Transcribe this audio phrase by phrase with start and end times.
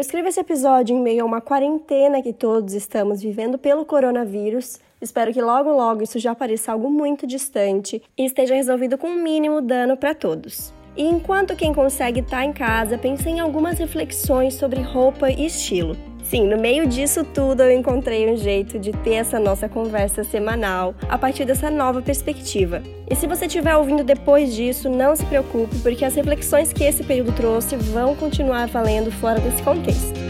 [0.00, 4.80] Eu escrevo esse episódio em meio a uma quarentena que todos estamos vivendo pelo coronavírus.
[4.98, 9.10] Espero que logo logo isso já pareça algo muito distante e esteja resolvido com o
[9.10, 10.72] um mínimo dano para todos.
[10.96, 15.44] E enquanto quem consegue estar tá em casa, pensei em algumas reflexões sobre roupa e
[15.44, 15.94] estilo.
[16.24, 20.94] Sim, no meio disso tudo eu encontrei um jeito de ter essa nossa conversa semanal
[21.08, 22.82] a partir dessa nova perspectiva.
[23.10, 27.02] E se você estiver ouvindo depois disso, não se preocupe, porque as reflexões que esse
[27.02, 30.29] período trouxe vão continuar valendo fora desse contexto.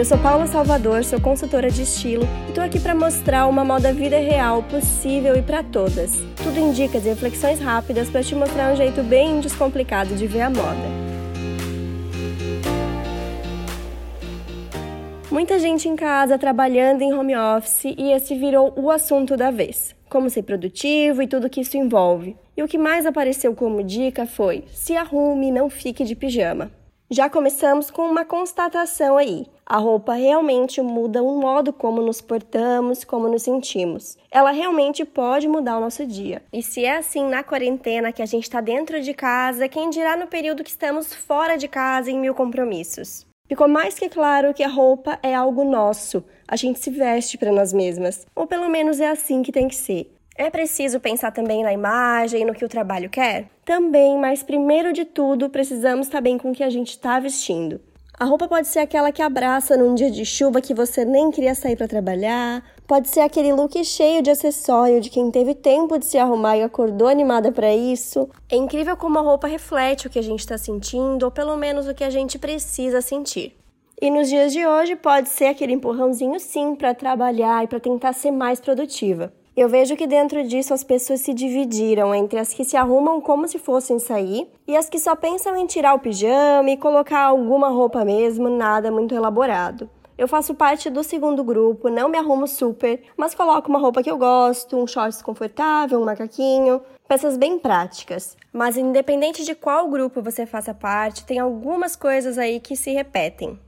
[0.00, 3.92] Eu sou Paula Salvador, sou consultora de estilo e tô aqui para mostrar uma moda
[3.92, 6.12] vida real, possível e para todas.
[6.42, 10.40] Tudo em dicas e reflexões rápidas para te mostrar um jeito bem descomplicado de ver
[10.40, 10.88] a moda.
[15.30, 19.94] Muita gente em casa trabalhando em home office e esse virou o assunto da vez.
[20.08, 22.38] Como ser produtivo e tudo que isso envolve.
[22.56, 26.70] E o que mais apareceu como dica foi: se arrume não fique de pijama.
[27.12, 29.44] Já começamos com uma constatação aí.
[29.66, 34.16] A roupa realmente muda o modo como nos portamos, como nos sentimos.
[34.30, 36.40] Ela realmente pode mudar o nosso dia.
[36.52, 40.16] E se é assim na quarentena que a gente está dentro de casa, quem dirá
[40.16, 43.26] no período que estamos fora de casa em mil compromissos?
[43.48, 46.22] Ficou mais que claro que a roupa é algo nosso.
[46.46, 48.24] A gente se veste para nós mesmas.
[48.36, 50.14] Ou pelo menos é assim que tem que ser.
[50.36, 53.50] É preciso pensar também na imagem, no que o trabalho quer?
[53.64, 57.80] Também, mas primeiro de tudo, precisamos estar bem com o que a gente está vestindo.
[58.20, 61.54] A roupa pode ser aquela que abraça num dia de chuva que você nem queria
[61.54, 66.04] sair para trabalhar, pode ser aquele look cheio de acessório de quem teve tempo de
[66.04, 68.28] se arrumar e acordou animada para isso.
[68.50, 71.88] É incrível como a roupa reflete o que a gente está sentindo, ou pelo menos
[71.88, 73.56] o que a gente precisa sentir.
[73.98, 78.12] E nos dias de hoje pode ser aquele empurrãozinho sim para trabalhar e para tentar
[78.12, 79.32] ser mais produtiva.
[79.56, 83.48] Eu vejo que dentro disso as pessoas se dividiram entre as que se arrumam como
[83.48, 87.68] se fossem sair e as que só pensam em tirar o pijama e colocar alguma
[87.68, 89.90] roupa mesmo, nada muito elaborado.
[90.16, 94.10] Eu faço parte do segundo grupo, não me arrumo super, mas coloco uma roupa que
[94.10, 98.36] eu gosto, um shorts confortável, um macaquinho, peças bem práticas.
[98.52, 103.58] Mas independente de qual grupo você faça parte, tem algumas coisas aí que se repetem.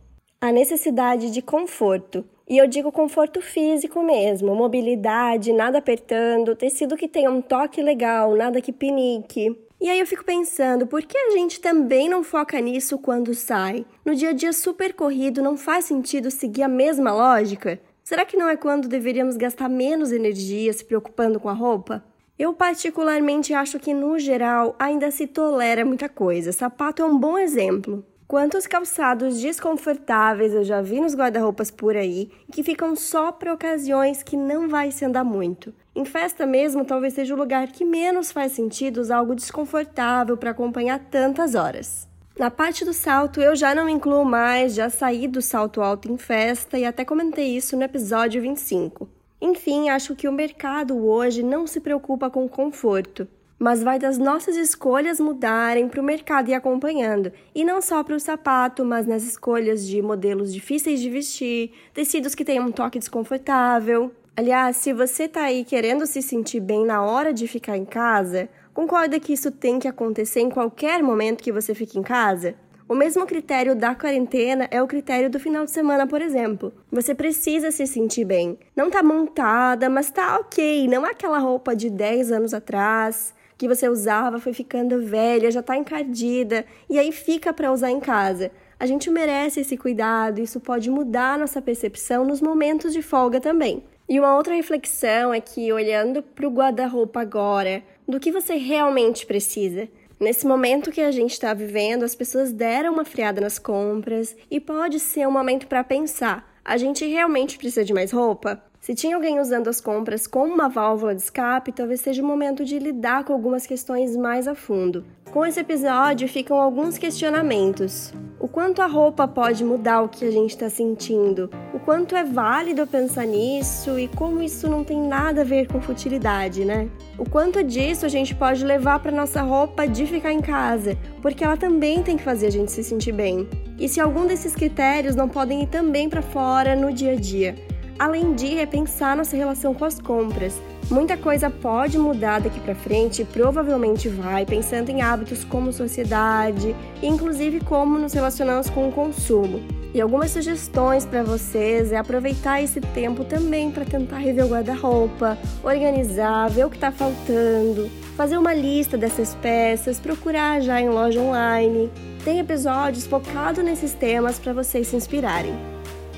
[0.42, 2.24] A necessidade de conforto.
[2.48, 8.34] E eu digo conforto físico mesmo, mobilidade, nada apertando, tecido que tenha um toque legal,
[8.34, 9.56] nada que pinique.
[9.80, 13.86] E aí eu fico pensando, por que a gente também não foca nisso quando sai?
[14.04, 17.78] No dia a dia super corrido, não faz sentido seguir a mesma lógica?
[18.02, 22.04] Será que não é quando deveríamos gastar menos energia se preocupando com a roupa?
[22.36, 26.50] Eu particularmente acho que no geral ainda se tolera muita coisa.
[26.50, 28.04] Sapato é um bom exemplo.
[28.32, 34.22] Quantos calçados desconfortáveis eu já vi nos guarda-roupas por aí que ficam só para ocasiões
[34.22, 35.74] que não vai se andar muito.
[35.94, 40.52] Em festa mesmo, talvez seja o lugar que menos faz sentido usar algo desconfortável para
[40.52, 42.08] acompanhar tantas horas.
[42.38, 46.16] Na parte do salto, eu já não incluo mais, já saí do salto alto em
[46.16, 49.10] festa e até comentei isso no episódio 25.
[49.42, 53.28] Enfim, acho que o mercado hoje não se preocupa com conforto
[53.62, 57.32] mas vai das nossas escolhas mudarem para o mercado e acompanhando.
[57.54, 62.34] E não só para o sapato, mas nas escolhas de modelos difíceis de vestir, tecidos
[62.34, 64.10] que tenham um toque desconfortável.
[64.36, 68.48] Aliás, se você está aí querendo se sentir bem na hora de ficar em casa,
[68.74, 72.56] concorda que isso tem que acontecer em qualquer momento que você fique em casa?
[72.88, 76.72] O mesmo critério da quarentena é o critério do final de semana, por exemplo.
[76.90, 78.58] Você precisa se sentir bem.
[78.74, 83.68] Não tá montada, mas tá ok, não é aquela roupa de 10 anos atrás que
[83.68, 88.50] você usava foi ficando velha, já está encardida e aí fica para usar em casa.
[88.78, 93.84] A gente merece esse cuidado, isso pode mudar nossa percepção nos momentos de folga também.
[94.08, 99.24] E uma outra reflexão é que, olhando para o guarda-roupa agora, do que você realmente
[99.24, 99.88] precisa.
[100.18, 104.60] Nesse momento que a gente está vivendo, as pessoas deram uma friada nas compras e
[104.60, 108.62] pode ser um momento para pensar: a gente realmente precisa de mais roupa?
[108.82, 112.64] Se tinha alguém usando as compras como uma válvula de escape, talvez seja o momento
[112.64, 115.04] de lidar com algumas questões mais a fundo.
[115.30, 118.12] Com esse episódio ficam alguns questionamentos.
[118.40, 121.48] O quanto a roupa pode mudar o que a gente está sentindo?
[121.72, 125.80] O quanto é válido pensar nisso e como isso não tem nada a ver com
[125.80, 126.90] futilidade, né?
[127.16, 131.44] O quanto disso a gente pode levar para nossa roupa de ficar em casa, porque
[131.44, 133.48] ela também tem que fazer a gente se sentir bem.
[133.78, 137.54] E se algum desses critérios não podem ir também para fora no dia a dia?
[137.98, 140.60] Além de repensar nossa relação com as compras.
[140.90, 147.60] Muita coisa pode mudar daqui para frente, provavelmente vai, pensando em hábitos como sociedade, inclusive
[147.60, 149.60] como nos relacionamos com o consumo.
[149.94, 155.36] E algumas sugestões para vocês é aproveitar esse tempo também para tentar rever o guarda-roupa,
[155.62, 161.20] organizar, ver o que está faltando, fazer uma lista dessas peças, procurar já em loja
[161.20, 161.90] online.
[162.24, 165.71] Tem episódios focados nesses temas para vocês se inspirarem.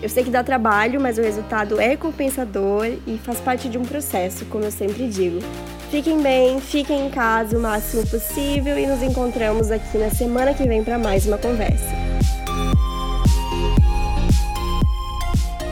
[0.04, 3.86] Eu sei que dá trabalho, mas o resultado é compensador e faz parte de um
[3.86, 5.38] processo, como eu sempre digo.
[5.90, 10.64] Fiquem bem, fiquem em casa o máximo possível e nos encontramos aqui na semana que
[10.64, 11.88] vem para mais uma conversa.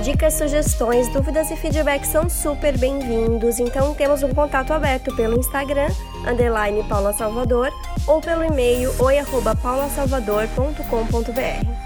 [0.02, 5.90] Dicas, sugestões, dúvidas e feedback são super bem-vindos, então temos um contato aberto pelo Instagram,
[6.26, 7.70] underline Paula Salvador,
[8.06, 11.81] ou pelo e-mail oi.paulasalvador.com.br.